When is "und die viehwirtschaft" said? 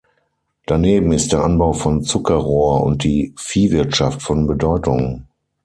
2.81-4.23